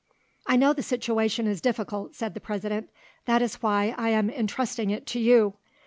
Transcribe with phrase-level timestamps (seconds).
[0.47, 2.89] "I know the situation is difficult," said the President;
[3.25, 5.53] "that is why I am entrusting it to you!